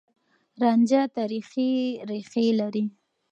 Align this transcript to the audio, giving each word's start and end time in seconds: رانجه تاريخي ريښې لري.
رانجه 0.61 1.01
تاريخي 1.17 1.71
ريښې 2.09 2.45
لري. 2.59 2.85